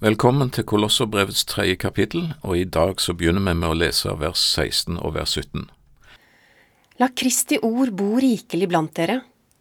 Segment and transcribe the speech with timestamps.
[0.00, 4.40] Velkommen til Kolosserbrevets tredje kapittel, og i dag så begynner vi med å lese vers
[4.56, 5.66] 16 og vers 17.
[7.02, 9.18] La Kristi ord bo rikelig blant dere,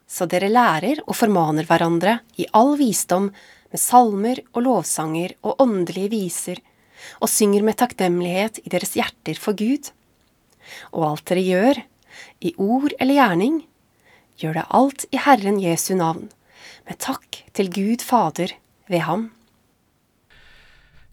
[0.07, 6.13] så dere lærer og formaner hverandre i all visdom med salmer og lovsanger og åndelige
[6.13, 6.61] viser,
[7.19, 9.89] og synger med takknemlighet i deres hjerter for Gud.
[10.95, 11.81] Og alt dere gjør,
[12.39, 13.57] i ord eller gjerning,
[14.39, 16.31] gjør det alt i Herren Jesu navn,
[16.87, 18.55] med takk til Gud Fader
[18.87, 19.27] ved ham.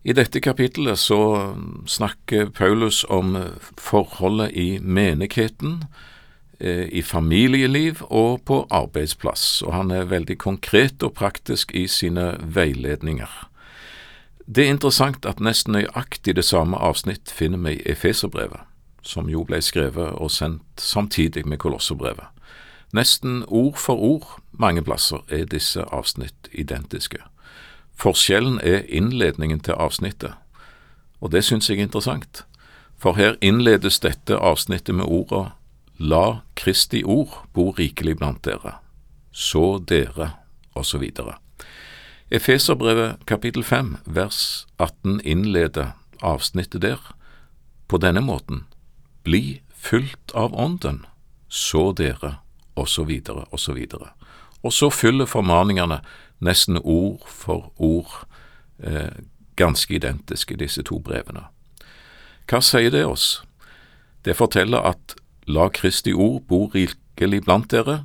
[0.06, 1.18] I dette kapittelet så
[1.90, 3.34] snakker Paulus om
[3.74, 5.84] forholdet i menigheten,
[6.60, 12.36] eh, i familieliv og på arbeidsplass, og han er veldig konkret og praktisk i sine
[12.38, 13.48] veiledninger.
[14.46, 18.62] Det er interessant at nesten nøyaktig det samme avsnitt finner vi i Efeserbrevet,
[19.02, 22.30] som jo ble skrevet og sendt samtidig med Kolosserbrevet.
[22.94, 27.18] Nesten ord for ord mange plasser er disse avsnitt identiske.
[27.96, 30.34] Forskjellen er innledningen til avsnittet,
[31.20, 32.44] og det syns jeg er interessant,
[32.96, 35.56] for her innledes dette avsnittet med orda
[35.98, 38.76] La Kristi ord bo rikelig blant dere,
[39.32, 40.34] så dere,
[40.76, 41.08] osv.
[42.30, 47.00] Efeserbrevet kapittel 5 vers 18 innleder avsnittet der
[47.88, 48.66] på denne måten
[49.24, 51.04] Bli fylt av Ånden,
[51.48, 52.36] så dere,
[52.76, 53.10] osv.,
[53.50, 53.78] osv.
[54.62, 56.00] Og så fyller formaningene
[56.40, 58.26] nesten ord for ord
[58.82, 59.12] eh,
[59.56, 61.46] ganske identiske, disse to brevene.
[62.46, 63.42] Hva sier det oss?
[64.24, 68.04] Det forteller at la Kristi ord bo rikelig blant dere,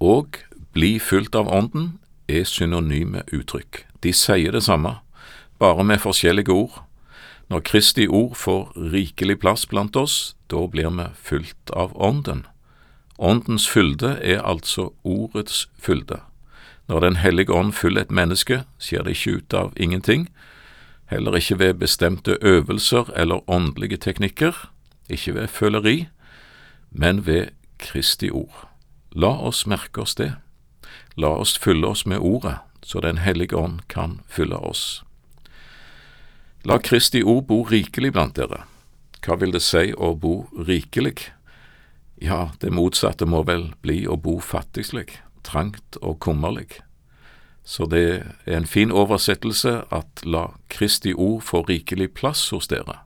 [0.00, 0.38] og
[0.74, 3.84] bli fylt av Ånden er synonyme uttrykk.
[4.04, 4.98] De sier det samme,
[5.58, 6.82] bare med forskjellige ord.
[7.48, 12.46] Når Kristi ord får rikelig plass blant oss, da blir vi fylt av Ånden.
[13.18, 16.20] Åndens fylde er altså ordets fylde.
[16.88, 20.28] Når Den hellige ånd fyller et menneske, skjer det ikke ut av ingenting,
[21.08, 24.70] heller ikke ved bestemte øvelser eller åndelige teknikker,
[25.08, 26.08] ikke ved føleri,
[26.90, 27.46] men ved
[27.78, 28.68] Kristi ord.
[29.12, 30.34] La oss merke oss det.
[31.16, 35.04] La oss fylle oss med Ordet, så Den hellige ånd kan fylle oss.
[36.64, 38.64] La Kristi ord bo rikelig blant dere.
[39.24, 41.30] Hva vil det si å bo rikelig?
[42.20, 46.80] Ja, det motsatte må vel bli å bo fattigslig trangt og kummerlig.
[47.64, 53.00] Så det er en fin oversettelse at la Kristi ord få rikelig plass hos dere.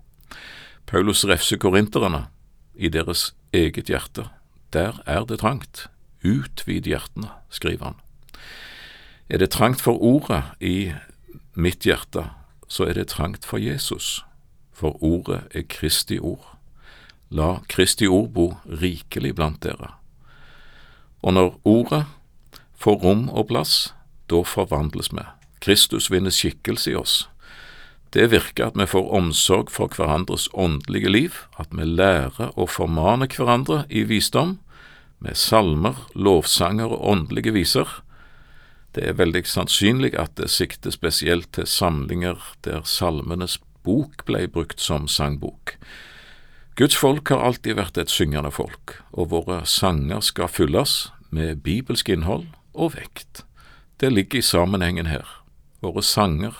[0.86, 2.26] Paulus refser korinterne
[2.74, 4.28] i deres eget hjerte.
[4.72, 5.86] Der er det trangt.
[6.24, 8.00] Utvid hjertene, skriver han.
[9.28, 10.92] Er det trangt for ordet i
[11.54, 12.30] mitt hjerte,
[12.68, 14.24] så er det trangt for Jesus,
[14.72, 16.56] for ordet er Kristi ord.
[17.30, 19.92] La Kristi ord bo rikelig blant dere.
[21.22, 22.04] Og når ordet
[22.78, 23.92] får rom og plass,
[24.30, 25.24] da forvandles vi.
[25.64, 27.16] Kristus vinner skikkelse i oss.
[28.14, 33.28] Det virker at vi får omsorg for hverandres åndelige liv, at vi lærer å formane
[33.28, 34.58] hverandre i visdom,
[35.18, 37.88] med salmer, lovsanger og åndelige viser.
[38.94, 44.80] Det er veldig sannsynlig at det sikter spesielt til samlinger der Salmenes bok ble brukt
[44.80, 45.74] som sangbok.
[46.78, 52.08] Guds folk har alltid vært et syngende folk, og våre sanger skal fylles med bibelsk
[52.14, 52.46] innhold
[52.78, 53.42] og vekt.
[54.00, 55.26] Det ligger i sammenhengen her.
[55.82, 56.54] Våre sanger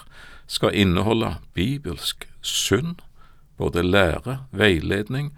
[0.51, 2.99] skal inneholde bibelsk sunn,
[3.59, 5.33] både lære, veiledning,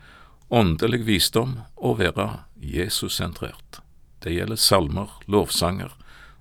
[0.50, 3.80] åndelig visdom og være Jesus-sentrert.
[4.24, 5.94] Det gjelder salmer, lovsanger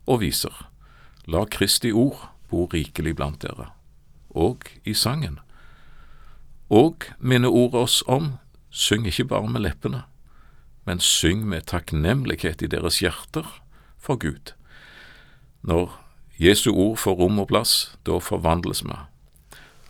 [0.08, 0.66] og viser.
[1.28, 3.70] La Kristi ord bo rikelig blant dere,
[4.30, 5.40] og i sangen.
[6.70, 8.38] Og minne ordet oss om,
[8.70, 10.04] syng ikke bare med leppene,
[10.86, 13.48] men syng med takknemlighet i deres hjerter
[14.00, 14.54] for Gud.
[15.62, 15.92] Når
[16.40, 18.96] Jesu ord får rom og plass, da forvandles vi.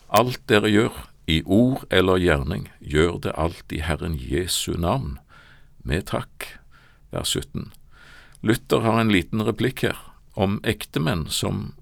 [0.09, 5.19] Alt dere gjør, i ord eller gjerning, gjør det alt i Herren Jesu navn,
[5.85, 6.55] med takk.
[7.13, 7.69] Vers 17.
[8.41, 9.99] Luther har en liten replikk her
[10.33, 11.73] om ektemenn som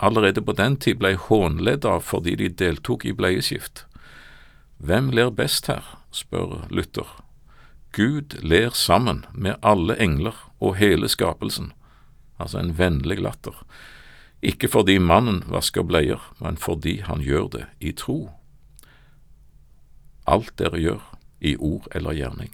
[0.00, 3.84] allerede på den tid ble hånledd av fordi de deltok i bleieskift.
[4.80, 7.08] Hvem ler best her, spør Luther.
[7.92, 11.72] Gud ler sammen med alle engler og hele skapelsen,
[12.38, 13.64] altså en vennlig latter,
[14.42, 18.30] ikke fordi mannen vasker bleier, men fordi han gjør det i tro.
[20.26, 21.02] Alt dere gjør,
[21.40, 22.52] i ord eller gjerning.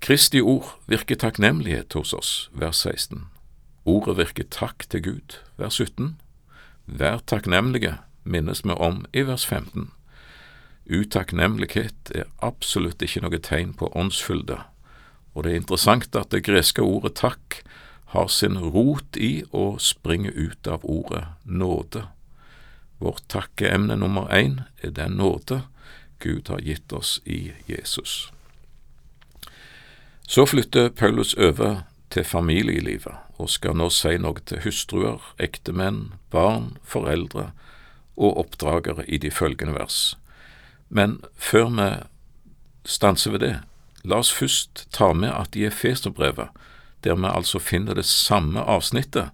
[0.00, 3.26] Kristi ord virker takknemlighet hos oss, vers 16.
[3.84, 6.16] Ordet virker takk til Gud, vers 17.
[6.86, 9.90] Vær takknemlige, minnes vi om i vers 15.
[10.86, 14.60] Utakknemlighet er absolutt ikke noe tegn på åndsfylde,
[15.34, 17.60] og det er interessant at det greske ordet takk
[18.14, 22.06] har sin rot i å springe ut av ordet nåde.
[23.02, 25.64] Vårt takkeemne nummer én er den nåde
[26.22, 28.30] Gud har gitt oss i Jesus.
[30.26, 36.76] Så flytter Paulus over til familielivet og skal nå si noe til hustruer, ektemenn, barn,
[36.82, 37.50] foreldre
[38.16, 40.16] og oppdragere i de følgende vers.
[40.88, 41.90] Men før vi
[42.84, 43.60] stanser ved det,
[44.04, 46.48] la oss først ta med at i Efeserbrevet,
[47.04, 49.30] der vi altså finner det samme avsnittet,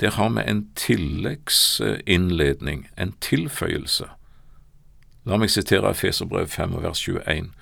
[0.00, 4.04] der har vi en tilleggsinnledning, en tilføyelse.
[5.26, 7.52] La meg sitere Efeserbrev 5 vers 21.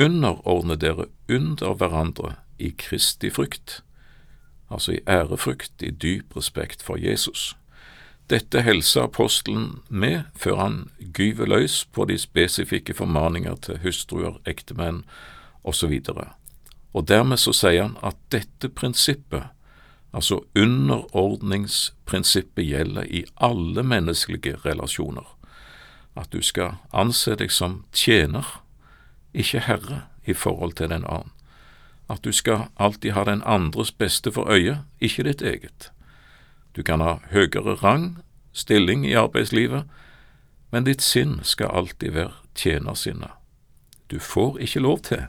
[0.00, 3.84] Underordne dere under hverandre i Kristi frykt,
[4.70, 7.56] altså i ærefrykt, i dyp respekt for Jesus.
[8.30, 10.76] Dette helser apostelen med før han
[11.16, 15.02] gyver løs på de spesifikke formaninger til hustruer, ektemenn
[15.64, 15.92] osv.
[16.08, 16.24] Og,
[16.92, 19.50] og dermed så sier han at dette prinsippet
[20.14, 25.36] Altså underordningsprinsippet gjelder i alle menneskelige relasjoner.
[26.16, 28.62] At du skal anse deg som tjener,
[29.34, 31.30] ikke herre, i forhold til den annen.
[32.08, 35.90] At du skal alltid ha den andres beste for øye, ikke ditt eget.
[36.74, 38.18] Du kan ha høyere rang,
[38.52, 39.84] stilling i arbeidslivet,
[40.70, 43.30] men ditt sinn skal alltid være tjenersinnet.
[44.10, 45.26] Du får ikke lov til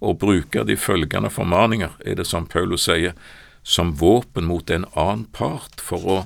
[0.00, 3.14] å bruke de følgende formaninger, er det som Paulus sier,
[3.62, 6.18] som våpen mot en annen part for å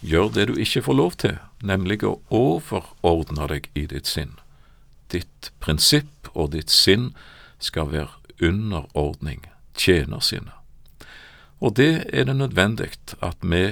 [0.00, 4.34] gjøre det du ikke får lov til, nemlig å overordne deg i ditt sinn.
[5.10, 7.10] Ditt prinsipp og ditt sinn
[7.58, 9.44] skal være underordning,
[9.76, 10.54] tjenersinnet.
[11.60, 13.64] Og det er det nødvendig at vi,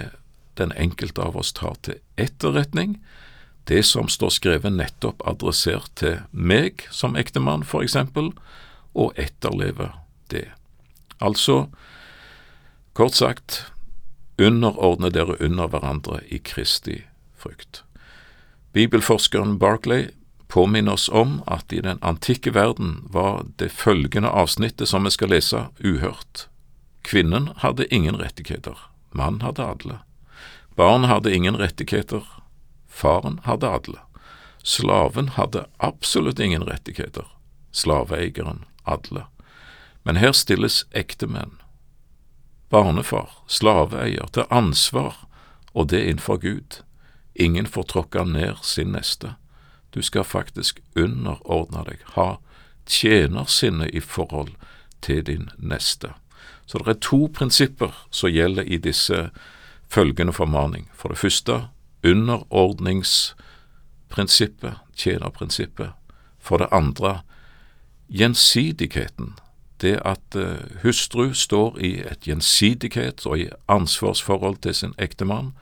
[0.59, 2.99] den enkelte av oss, tar til etterretning.
[3.69, 8.33] Det som står skrevet nettopp adressert til meg som ektemann, for eksempel,
[8.95, 9.99] og etterlever
[10.33, 10.49] det.
[11.21, 11.69] Altså,
[12.99, 13.61] Kort sagt,
[14.43, 17.05] underordne dere under hverandre i Kristi
[17.39, 17.85] frykt.
[18.75, 20.09] Bibelforskeren Barclay
[20.49, 25.31] påminner oss om at i den antikke verden var det følgende avsnittet som vi skal
[25.31, 26.49] lese, uhørt.
[27.07, 28.75] Kvinnen hadde ingen rettigheter,
[29.13, 30.01] mann hadde alle.
[30.79, 32.23] Barn hadde ingen rettigheter,
[32.87, 34.01] faren hadde alle.
[34.63, 37.27] Slaven hadde absolutt ingen rettigheter,
[37.75, 39.25] slaveeieren alle.
[40.07, 41.59] Men her stilles ektemenn
[42.71, 45.17] barnefar, slaveeier, til ansvar,
[45.75, 46.81] og det innenfor Gud.
[47.35, 49.35] Ingen får tråkke ned sin neste.
[49.91, 52.37] Du skal faktisk underordne deg, ha
[52.87, 54.55] tjenersinne i forhold
[55.01, 56.15] til din neste.
[56.67, 59.31] Så det er to prinsipper som gjelder i disse
[59.89, 60.91] følgende formaning.
[60.95, 61.69] For det første
[62.05, 65.91] underordningsprinsippet, tjenerprinsippet.
[66.39, 67.21] For det andre
[68.09, 69.35] gjensidigheten
[69.81, 70.43] det at uh,
[70.83, 75.53] hustru står i et gjensidighet og i ansvarsforhold til sin ektemann,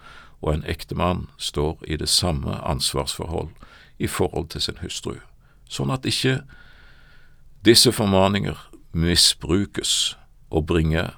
[0.42, 3.48] og en ektemann står i det samme ansvarsforhold
[3.98, 5.14] i forhold til sin hustru,
[5.68, 6.40] sånn at ikke
[7.64, 8.56] disse formaninger
[8.92, 10.16] misbrukes
[10.50, 11.10] og bringer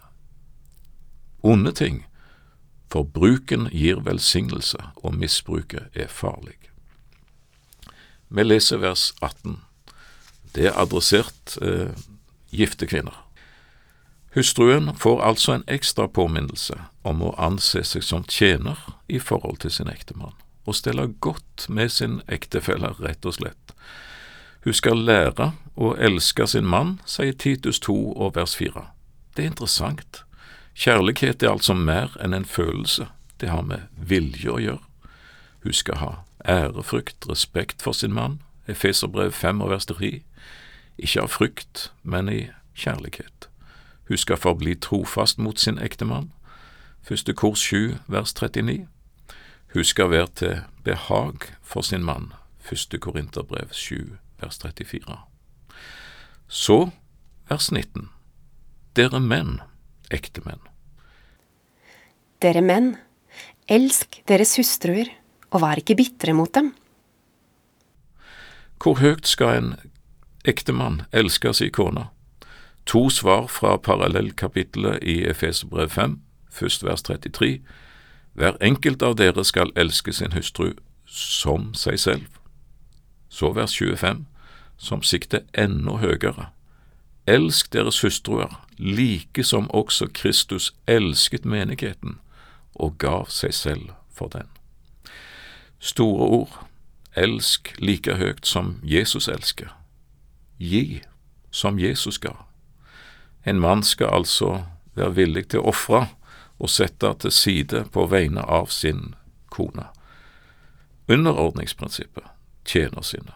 [1.42, 2.04] onde ting,
[2.90, 6.56] for bruken gir velsignelse, og misbruket er farlig.
[8.28, 9.60] Vi leser vers 18.
[10.54, 11.92] Det er adressert eh,
[12.52, 13.24] gifte kvinner.
[14.34, 18.76] Hustruen får altså en ekstra påminnelse om å anse seg som tjener
[19.08, 20.36] i forhold til sin ektemann,
[20.68, 23.72] og stelle godt med sin ektefelle, rett og slett.
[24.64, 28.84] Hun skal lære å elske sin mann, sier Titus 2 og vers 4.
[29.36, 30.24] Det er interessant.
[30.78, 33.08] Kjærlighet er altså mer enn en følelse,
[33.40, 34.84] det har med vilje å gjøre.
[35.64, 36.10] Hun skal ha
[36.46, 40.10] ærefrykt, respekt for sin mann, Efeserbrev 5 og vers 3,
[40.98, 43.48] ikke av frykt, men i kjærlighet.
[44.08, 46.30] Hun skal forbli trofast mot sin ektemann.
[47.02, 48.86] Første kors 7, vers 39.
[49.74, 52.32] Hun skal være til behag for sin mann.
[52.60, 55.18] Første Korinterbrev 7, vers 34.
[56.48, 56.90] Så
[57.48, 58.08] vers 19.
[58.96, 59.58] Dere menn,
[60.14, 60.60] ektemenn.
[62.42, 62.92] Dere menn,
[63.68, 65.10] elsk deres hustruer,
[65.50, 66.72] og vær ikke bitre mot dem.
[68.78, 69.70] Hvor høyt skal en
[70.48, 72.06] ektemann elske si kone.
[72.88, 77.58] To svar fra parallellkapittelet i Efesebrev 5, først vers 33.
[78.38, 80.72] Hver enkelt av dere skal elske sin hustru
[81.04, 82.28] som seg selv.
[83.28, 84.24] Så vers 25,
[84.78, 86.48] som sikter enda høyere.
[87.28, 92.16] Elsk deres hustruer, like som også Kristus elsket menigheten
[92.74, 94.48] og gav seg selv for den.
[95.78, 96.54] Store ord,
[97.16, 99.74] elsk like høyt som Jesus elsker
[100.58, 101.02] gi
[101.50, 102.36] som Jesus ga.
[103.42, 106.06] En mann skal altså være villig til å ofre
[106.58, 109.14] og sette til side på vegne av sin
[109.54, 109.86] kone.
[111.08, 112.26] Underordningsprinsippet,
[112.66, 113.32] tjener sine.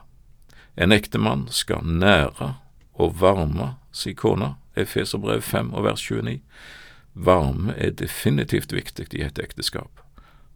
[0.76, 2.54] En ektemann skal nære
[2.92, 6.40] og varme si kone, Efeserbrev 5 og vers 29.
[7.14, 10.00] Varme er definitivt viktig i et ekteskap.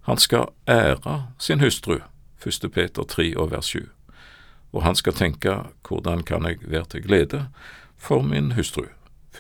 [0.07, 1.99] Han skal ære sin hustru,
[2.47, 2.73] 1.
[2.73, 3.89] Peter 3 og vers 7,
[4.73, 5.57] og han skal tenke
[5.89, 7.49] hvordan kan jeg være til glede
[7.97, 8.85] for min hustru,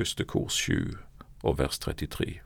[0.01, 0.27] 1.
[0.27, 0.97] kors 7
[1.43, 2.41] og vers 33.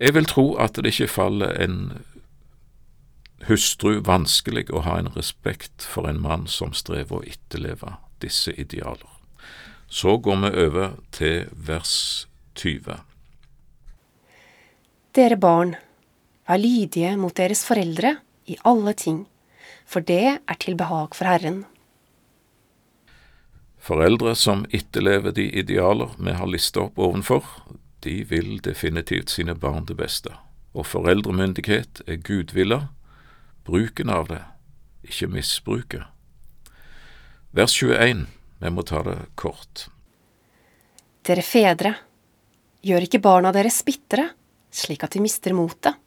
[0.00, 1.92] Jeg vil tro at det ikke faller en
[3.46, 9.21] hustru vanskelig å ha en respekt for en mann som strever å etterleve disse idealer.
[9.92, 12.94] Så går vi over til vers 20.
[15.12, 15.74] Dere barn,
[16.48, 18.14] vær lydige mot deres foreldre
[18.48, 19.26] i alle ting,
[19.84, 21.66] for det er til behag for Herren.
[23.76, 27.44] Foreldre som etterlever de idealer vi har lista opp ovenfor,
[28.00, 30.32] de vil definitivt sine barn det beste,
[30.72, 32.86] og foreldremyndighet er gudvilla,
[33.68, 34.44] bruken av det,
[35.04, 36.08] ikke misbruket.
[37.52, 38.30] Vers 21,
[38.62, 39.88] vi må ta det kort.
[41.26, 41.94] Dere fedre,
[42.82, 44.28] gjør ikke barna deres bitre,
[44.70, 45.98] slik at de mister motet.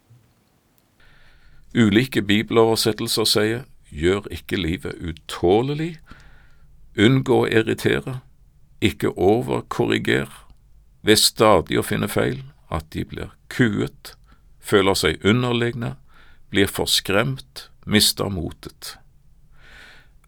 [1.75, 5.97] Ulike bibeloversettelser sier gjør ikke livet utålelig,
[6.95, 8.21] unngå å irritere,
[8.79, 10.31] ikke overkorriger,
[11.05, 12.39] ved stadig å finne feil,
[12.71, 14.15] at de blir kuet,
[14.59, 15.97] føler seg underlegne,
[16.49, 18.95] blir forskremt, mister motet.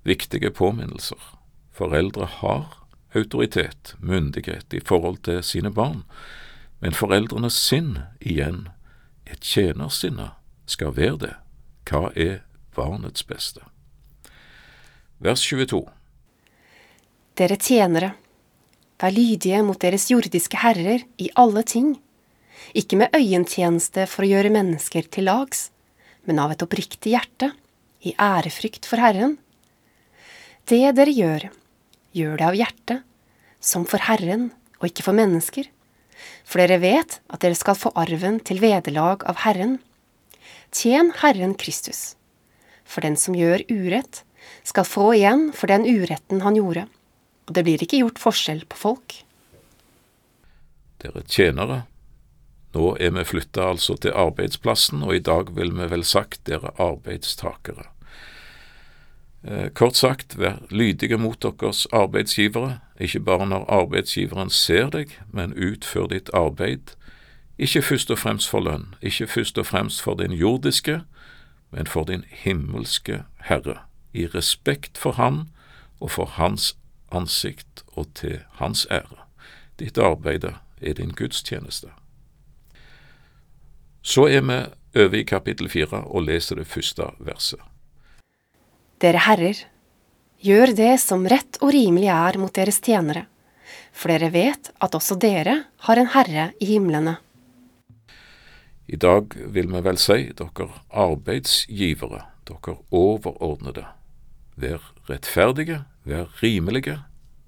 [0.04, 1.37] Viktige påminnelser.
[1.78, 2.66] Foreldre har
[3.14, 6.04] autoritet, myndighet, i forhold til sine barn,
[6.82, 8.68] men foreldrenes sinn, igjen,
[9.30, 10.32] et tjenersinne,
[10.66, 11.34] skal være det.
[11.88, 12.42] Hva er
[12.76, 13.62] barnets beste?
[15.24, 15.86] Vers 22
[17.38, 18.12] Dere tjenere,
[18.98, 21.94] vær lydige mot deres jordiske herrer i alle ting,
[22.74, 25.68] ikke med øyentjeneste for å gjøre mennesker til lags,
[26.26, 27.54] men av et oppriktig hjerte,
[28.02, 29.38] i ærefrykt for Herren.
[30.70, 31.48] Det dere gjør,
[32.16, 33.04] gjør det av hjertet,
[33.60, 35.68] som for Herren og ikke for mennesker,
[36.48, 39.78] for dere vet at dere skal få arven til vederlag av Herren.
[40.72, 42.16] Tjen Herren Kristus.
[42.88, 44.24] For den som gjør urett,
[44.64, 46.86] skal få igjen for den uretten han gjorde,
[47.48, 49.20] og det blir ikke gjort forskjell på folk.
[51.04, 51.84] Dere tjenere,
[52.76, 56.74] nå er vi flytta altså til arbeidsplassen, og i dag vil vi vel sagt dere
[56.82, 57.90] arbeidstakere.
[59.44, 65.54] Eh, kort sagt, vær lydige mot deres arbeidsgivere, ikke bare når arbeidsgiveren ser deg, men
[65.54, 66.96] utfør ditt arbeid,
[67.58, 71.02] ikke først og fremst for lønn, ikke først og fremst for din jordiske,
[71.72, 73.78] men for din himmelske Herre,
[74.14, 75.50] i respekt for Han
[76.00, 76.78] og for Hans
[77.12, 79.26] ansikt og til Hans ære.
[79.80, 80.44] Ditt arbeid
[80.82, 81.88] er din gudstjeneste.
[84.02, 84.66] Så er vi
[85.02, 87.60] over i kapittel fire og leser det første verset.
[88.98, 89.60] Dere herrer,
[90.42, 93.28] gjør det som rett og rimelig er mot deres tjenere,
[93.94, 97.20] for dere vet at også dere har en Herre i himlene.
[98.88, 103.86] I dag vil vi vel si dere arbeidsgivere, dere overordnede.
[104.58, 107.04] Vær rettferdige, vær rimelige.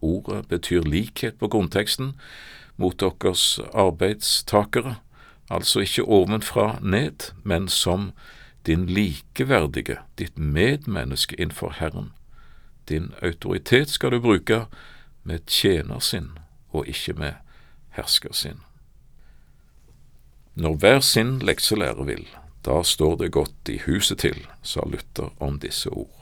[0.05, 2.13] Ordet betyr likhet på grunnteksten
[2.77, 4.99] mot deres arbeidstakere,
[5.49, 8.11] altså ikke ovenfra ned, men som
[8.65, 12.11] din likeverdige, ditt medmenneske innenfor Herren.
[12.89, 14.65] Din autoritet skal du bruke
[15.23, 16.31] med tjenersinn
[16.71, 17.33] og ikke med
[17.97, 18.61] herskersinn.
[20.59, 22.25] Når hver sin lekselærer vil,
[22.65, 26.18] da står det godt i huset til, sa Luther om disse ord.